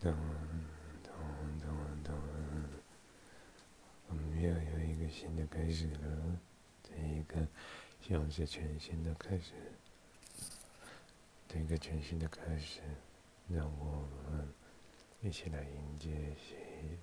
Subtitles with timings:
[0.00, 0.14] 咚
[1.02, 1.12] 咚
[1.58, 2.14] 咚咚，
[4.06, 6.38] 我们又有一个新的开始了，
[6.84, 7.44] 这一个
[8.00, 9.54] 希望是全新的开始，
[11.48, 12.80] 这个全新的开始，
[13.48, 14.48] 让我们
[15.20, 16.54] 一起来迎接喜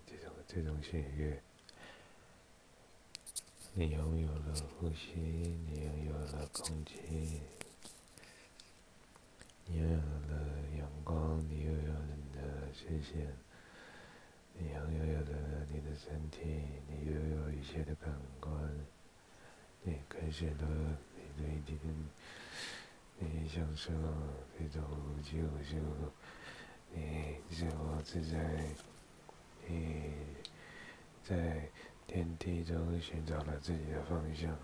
[0.05, 1.43] 这种这种喜悦。
[3.73, 7.41] 你拥有了呼吸，你拥有了空气，
[9.66, 11.75] 你拥有了阳光，你拥有
[12.88, 13.28] 谢谢，
[14.54, 16.40] 你拥有了你的身体，
[16.88, 18.54] 你拥有一切的感官，
[19.82, 21.80] 你开始了你的一天，
[23.18, 23.92] 你享受
[24.58, 24.84] 这种
[25.23, 25.44] 自由，
[26.94, 28.64] 你自我自在，
[29.67, 30.14] 你
[31.23, 31.70] 在。
[32.08, 34.56] 天地中寻找了自己的方向，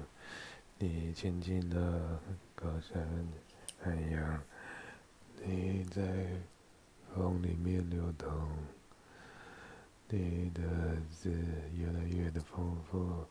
[0.78, 2.22] 你亲近了
[2.54, 3.28] 高山、
[3.82, 4.44] 海洋，
[5.44, 6.04] 你在
[7.14, 8.30] 风里面流动，
[10.08, 10.62] 你的
[11.10, 11.32] 字
[11.74, 13.26] 越来越的丰富，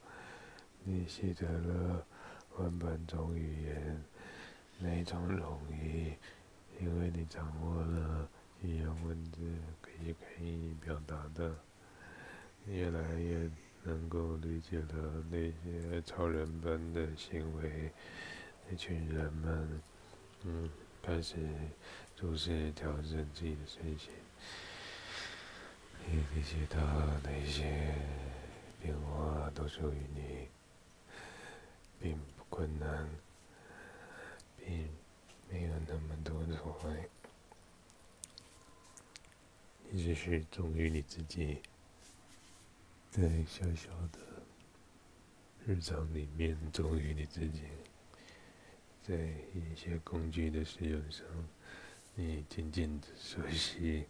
[0.84, 2.06] 你习得了
[2.58, 4.04] 万般种语言，
[4.78, 6.12] 那种容易，
[6.80, 8.28] 因为你掌握了
[8.62, 9.40] 语言文字
[9.80, 11.54] 可以可以表达的，
[12.66, 13.50] 越来越。
[13.82, 17.90] 能够理解了那些超人般的行为，
[18.68, 19.80] 那群人们，
[20.44, 20.68] 嗯，
[21.00, 21.38] 开始
[22.20, 24.10] 逐渐调整自己的身心。
[26.06, 26.78] 你理解到
[27.22, 27.94] 那些
[28.78, 30.46] 变化都属于你，
[31.98, 33.08] 并不困难，
[34.58, 34.86] 并
[35.48, 37.08] 没有那么多的阻碍，
[39.88, 41.62] 你只是忠于你自己。
[43.10, 44.18] 在小小的
[45.66, 47.62] 日常里面忠于你自己，
[49.02, 49.16] 在
[49.54, 51.26] 一些工具的使用上，
[52.20, 54.04] 你渐渐的熟悉；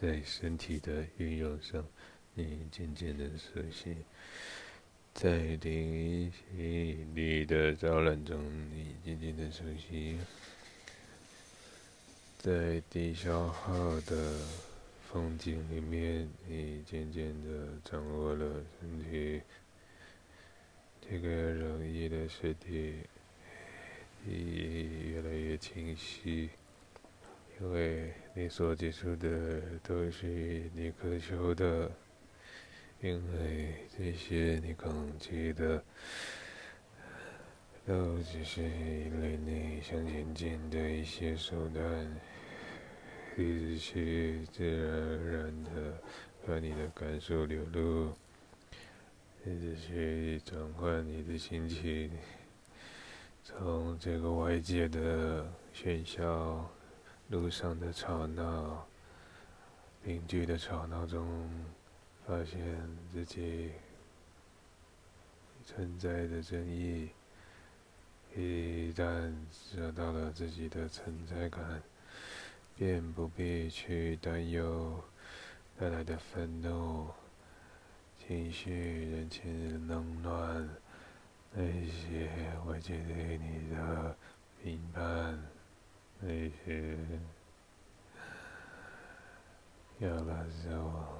[0.00, 1.86] 在身体的运用上，
[2.32, 3.94] 你渐渐的熟悉；
[5.12, 10.16] 在灵吸力的招揽中，你渐渐的熟悉；
[12.38, 14.40] 在低消耗的。
[15.12, 19.42] 风景里面，你渐渐的掌握了身体，
[21.02, 22.94] 这个容易的身体，
[24.24, 26.48] 你越来越清晰，
[27.62, 31.88] 因为你所接触的都是你渴求的，
[33.00, 35.80] 因为这些你恐惧的，
[37.86, 42.20] 都只是引领你向前进的一些手段。
[43.36, 45.70] 一直去自然而然的
[46.44, 48.12] 把你的感受流露，
[49.46, 52.10] 一直去转换你的心情，
[53.44, 56.68] 从这个外界的喧嚣、
[57.32, 58.86] 路上的吵闹、
[60.04, 61.48] 邻居的吵闹中，
[62.26, 62.60] 发现
[63.10, 63.72] 自己
[65.64, 67.08] 存在的争议。
[68.36, 69.32] 一旦
[69.74, 71.82] 找到了自己的存在感。
[72.74, 74.98] 便不必去担忧
[75.78, 77.06] 带来的愤怒、
[78.18, 80.68] 情绪、人情冷暖，
[81.52, 82.30] 那些
[82.66, 84.16] 外界对你的
[84.62, 85.38] 评判，
[86.24, 86.28] 那
[86.64, 86.96] 些
[89.98, 91.18] 有了之后，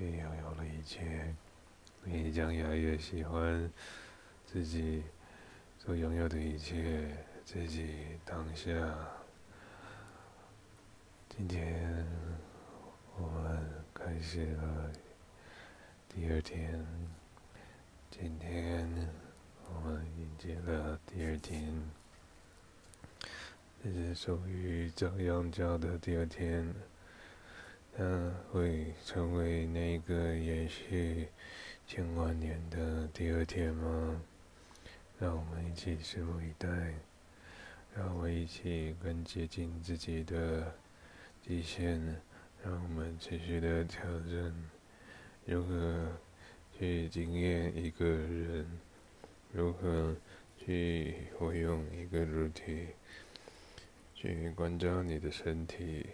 [0.00, 1.34] 也拥有了一切，
[2.02, 3.70] 你将越来越喜欢
[4.46, 5.02] 自己
[5.78, 7.14] 所拥有的一切，
[7.44, 8.72] 自己当下。
[11.28, 12.06] 今天
[13.18, 14.90] 我们开始了
[16.08, 16.82] 第二天。
[18.10, 18.88] 今天
[19.66, 21.70] 我们迎接了第二天，
[23.82, 26.74] 这是属于朝阳教的第二天。
[27.96, 31.28] 它会成为那个延续
[31.86, 34.20] 千万年的第二天吗？
[35.18, 36.68] 让我们一起拭目以待。
[37.94, 40.74] 让我们一起更接近自己的。
[41.40, 41.98] 底线，
[42.62, 44.54] 让我们持续的调整，
[45.46, 46.12] 如何
[46.76, 48.66] 去经验一个人，
[49.50, 50.14] 如何
[50.58, 52.88] 去活用一个肉体，
[54.20, 56.04] 去关照你的身体，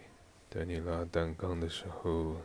[0.51, 2.37] 在你拉单杠的时候，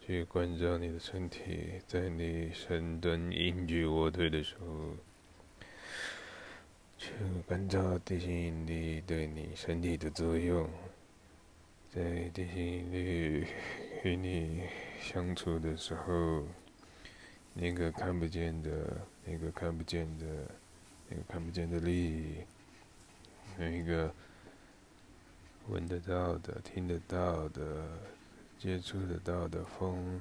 [0.00, 4.96] 去关照你的身体，在你深蹲、硬举、卧推的时候，
[6.96, 7.10] 去
[7.46, 10.66] 关照地心引力对你身体的作用。
[11.90, 13.46] 在地心引力
[14.02, 14.62] 与你
[14.98, 16.42] 相处的时候，
[17.52, 20.26] 那个看不见的，那个看不见的，
[21.10, 22.36] 那个看不见的力，
[23.58, 24.10] 那个
[25.68, 27.88] 闻得到的、听得到的
[28.56, 30.20] 接触得到的风，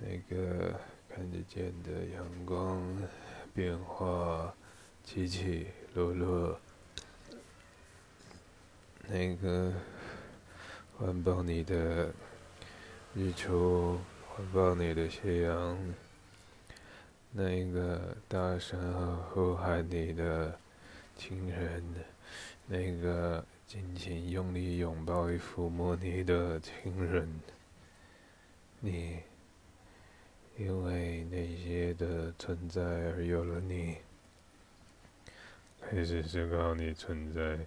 [0.00, 0.74] 那个
[1.08, 2.82] 看得见的阳光
[3.54, 4.52] 变化，
[5.04, 6.58] 起起落落，
[9.06, 9.72] 那个
[10.96, 12.12] 环抱你的
[13.14, 15.78] 日出，环抱你的斜阳，
[17.30, 20.58] 那一个大山和呼喊你的
[21.16, 21.84] 亲人，
[22.66, 23.44] 那个。
[23.68, 27.28] 尽情用力拥抱与抚摸你的亲人，
[28.80, 29.18] 你
[30.56, 33.98] 因为那些的存在而有了你，
[35.82, 37.58] 开始思考你存在，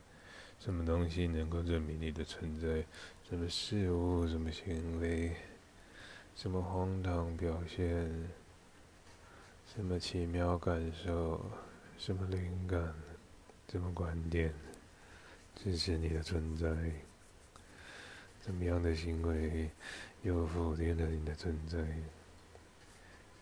[0.59, 2.83] 什么东西能够证明你的存在？
[3.29, 4.27] 什么事物？
[4.27, 5.35] 什么行为？
[6.35, 8.11] 什么荒唐表现？
[9.67, 11.45] 什么奇妙感受？
[11.99, 12.91] 什么灵感？
[13.69, 14.51] 什么观点？
[15.55, 16.67] 支持你的存在，
[18.39, 19.69] 怎么样的行为
[20.23, 21.77] 又否定了你的存在？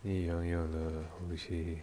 [0.02, 1.82] 你拥有了呼吸，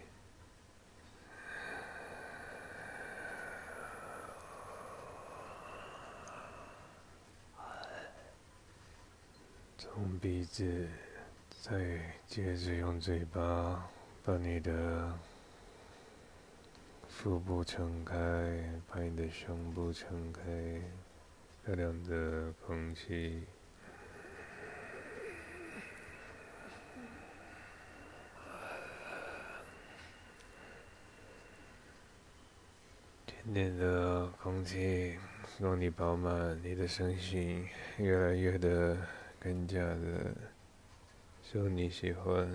[9.77, 10.87] 从鼻子，
[11.61, 13.89] 再接着用嘴巴
[14.23, 15.17] 把你的。
[17.17, 18.15] 腹部撑开，
[18.87, 20.43] 把你的胸部撑开，
[21.65, 23.43] 漂亮的空气，
[33.25, 35.17] 甜甜的空气
[35.59, 37.67] 让你饱满，你的身心
[37.97, 38.95] 越来越的
[39.39, 40.35] 更加的
[41.41, 42.47] 受你喜欢。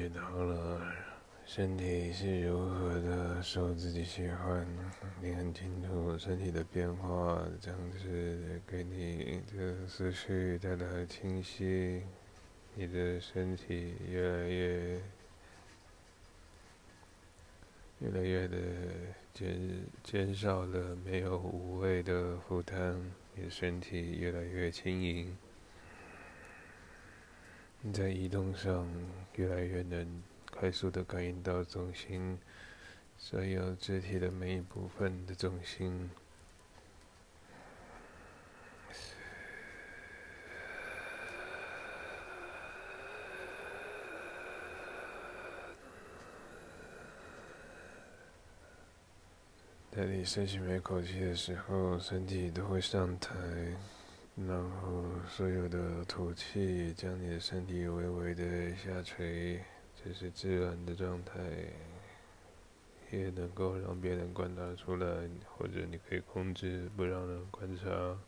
[0.00, 0.80] 你理解到了
[1.44, 4.66] 身体是如何的受自己喜欢，
[5.20, 12.02] 你很清楚身体的变化，这样子给你的思绪带来清晰，
[12.74, 15.00] 你的身体越来越
[17.98, 18.56] 越来越的
[19.34, 22.96] 减减少了没有无谓的负担，
[23.34, 25.36] 你的身体越来越轻盈。
[27.82, 28.86] 你在移动上
[29.40, 32.38] 越来越能快速的感应到中心，
[33.16, 36.10] 所有肢体的每一部分的中心。
[49.90, 53.34] 在你深吸每口气的时候，身体都会上抬。
[54.48, 59.62] 然后，所有的吐气将你的身体微微的下垂，
[59.94, 61.38] 这是自然的状态，
[63.10, 65.06] 也能够让别人观察出来，
[65.46, 68.18] 或者你可以控制不让人观察。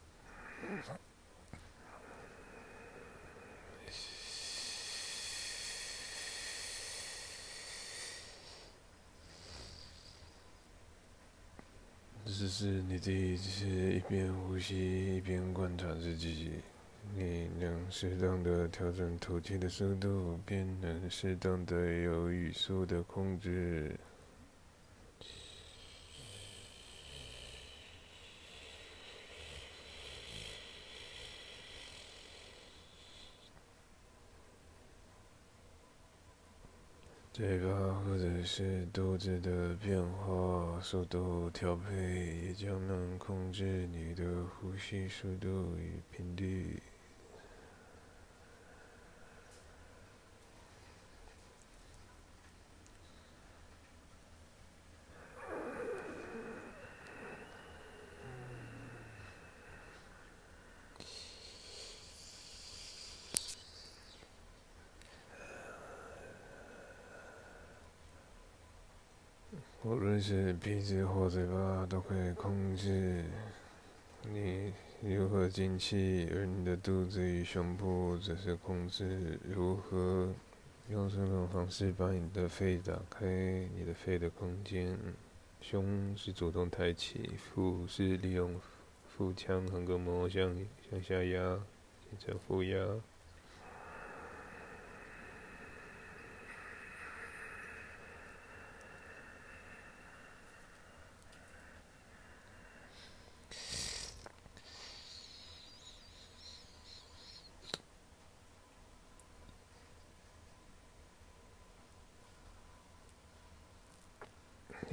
[12.24, 16.50] 只是你第一次一边呼吸一边观察自己，
[17.16, 23.98] 你能适当的调整吐气的速度，便能适当的有语速的控制。
[37.34, 37.66] 嘴巴
[38.04, 41.96] 或者是肚子的变化速度调配，
[42.44, 46.78] 也将能控制你的呼吸速度与频率。
[69.84, 73.24] 无论是鼻子或嘴巴，都可以控制
[74.22, 80.32] 你如何进气，而你的肚子与胸部则是控制如何
[80.88, 83.26] 用这种方式把你的肺打开，
[83.76, 84.96] 你的肺的空间。
[85.60, 88.60] 胸是主动抬起，腹是利用
[89.08, 90.56] 腹腔横膈膜向
[90.88, 91.58] 向下压，
[92.08, 92.78] 形成腹压。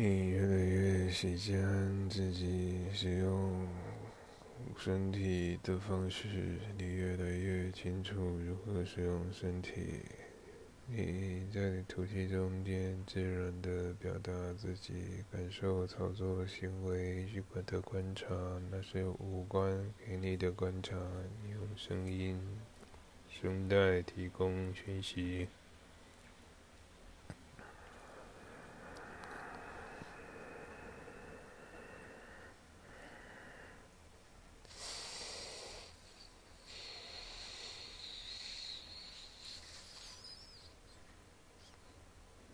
[0.01, 0.55] 你越来
[1.09, 3.67] 越习惯自己使用
[4.77, 10.03] 身体的方式，你越来越清楚如何使用身体。
[10.85, 18.27] 你在吐气中间自然地表达自己感受、操作、行为、习惯的观察，
[18.69, 20.95] 那是五官给你的观察。
[21.49, 22.39] 用声音、
[23.27, 25.47] 声带提供讯息。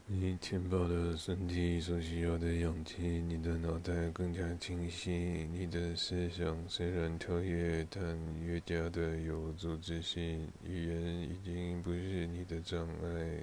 [0.07, 5.11] 你填饱了身体所需要的氧气，你的脑袋更加清晰。
[5.51, 10.47] 你的思想虽然跳跃，但越加的有组织性。
[10.63, 13.39] 语言已经不是你的障碍，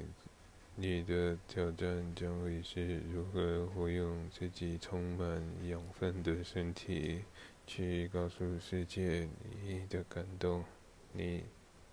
[0.76, 7.22] 你的挑战将会是如何活用自己充满养分的身体，
[7.66, 9.28] 去告诉世界
[9.64, 10.62] 你的感动，
[11.12, 11.42] 你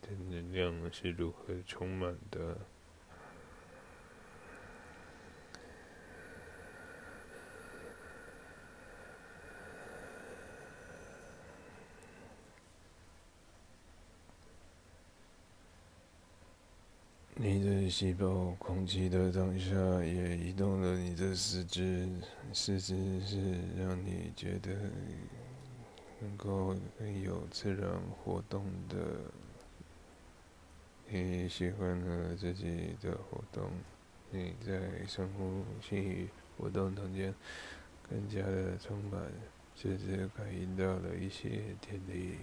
[0.04, 2.56] 的能量是如何充满的。
[17.42, 22.06] 你的细胞，空气的当下也移动了你的四肢，
[22.52, 23.38] 四肢是
[23.78, 24.70] 让你觉得
[26.20, 28.98] 能够很有自然活动的。
[31.08, 33.72] 你喜欢了自己的活动，
[34.32, 36.28] 你在深呼吸
[36.58, 37.34] 活动中间
[38.10, 39.18] 更加的充满，
[39.76, 42.36] 甚至感应到了一些电力。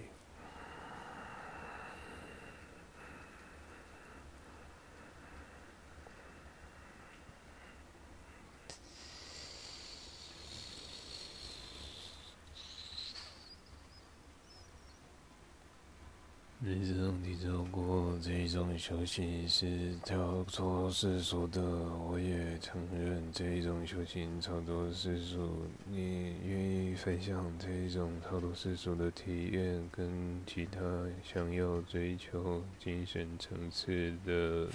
[16.69, 21.61] 你知道，你知道过这种修行是超脱世俗的。
[21.61, 25.49] 我也承认这种修行超脱世俗。
[25.85, 30.81] 你愿意分享这种超脱世俗的体验，跟其他
[31.23, 34.67] 想要追求精神层次的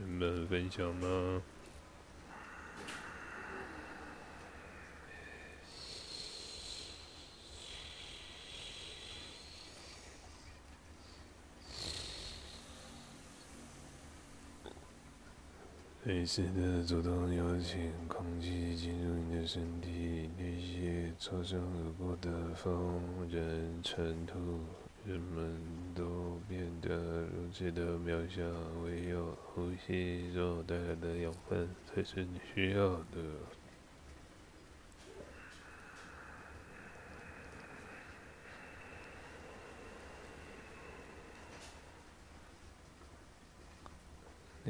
[0.00, 1.42] 人们分享吗？
[16.04, 24.34] 随时的主动邀请空气进入你的身体，那些擦身而过的风、人、尘土，
[25.06, 25.62] 人们
[25.94, 28.42] 都变得如此的渺小，
[28.84, 33.61] 唯有呼吸所带来的养分才是你需要的。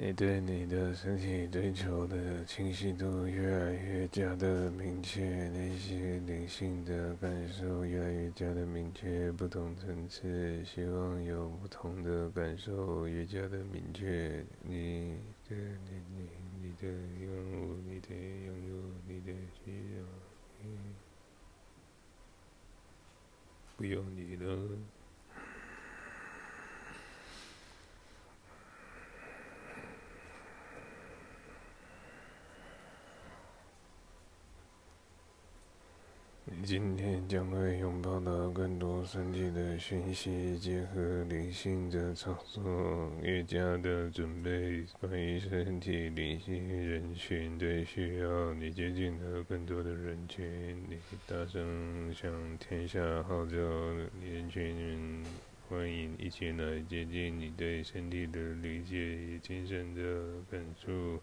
[0.04, 14.44] 你对你的身体追求的清晰度越来越加的明确，那些灵性的感受越来越加的明确，不同层次希望有不同的感受越加的明确。
[14.64, 16.28] 你的你你
[16.60, 18.74] 你的拥有，你的拥有，
[19.06, 19.32] 你的
[19.64, 20.04] 需要，
[23.76, 24.68] 不用你了。
[36.64, 42.62] 今天将会拥抱到更多身体的讯息，结合灵性的操作，
[43.20, 50.46] 越加的准备关于身体灵性人群对需要你接近的更多的人群，
[50.88, 53.56] 你大声向天下号召
[54.22, 55.24] 人群，
[55.68, 60.00] 欢迎一起来接近你对身体的理解与精神的
[60.48, 61.20] 感触。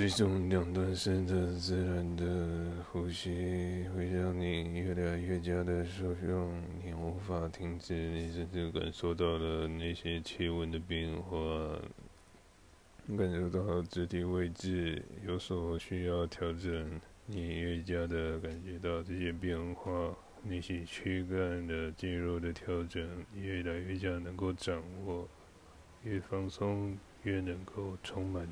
[0.00, 11.36] 这种两段式的自然的呼吸，会让你越来越加的受用，你无法停止，你甚至感受到了那些气温的变化，
[13.16, 25.26] 感受到肢体位置有所需要调整，你越加的感觉到这些变化，那些躯干的肌肉的调整，越来越加能够掌握，
[26.04, 28.48] 越放松越能够充满。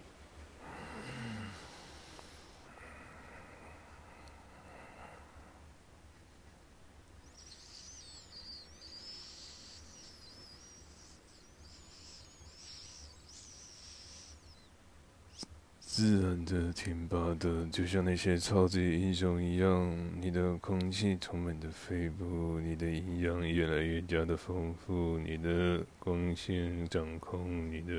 [15.97, 19.99] 自然的、挺拔的，就像那些超级英雄一样。
[20.21, 27.95] 你的空气充满着肺部，你的营养越来越加的丰富，你的光线掌控，你的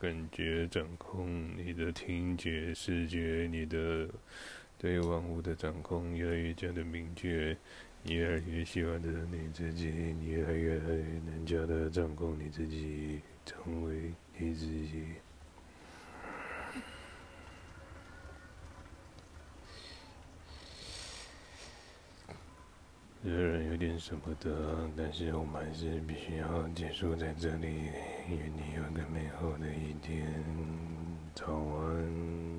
[0.00, 4.08] 感觉掌控，你的听觉、视觉，你的
[4.76, 7.56] 对万物的掌控越来越加的明确。
[8.02, 9.86] 你越来越喜欢的你自己，
[10.18, 10.74] 你越来越
[11.24, 15.04] 能加的掌控你自己，成为你自己。
[23.20, 27.66] 虽然有点舍不得，但是我们还是必须要结束在这里。
[28.28, 30.24] 愿你有个美好的一天，
[31.34, 32.57] 早安。